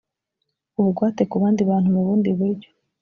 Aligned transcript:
ubugwate 0.79 1.23
ku 1.29 1.35
bandi 1.41 1.61
bantu 1.69 1.87
mu 1.95 2.01
bundi 2.05 2.29
buryo 2.37 2.69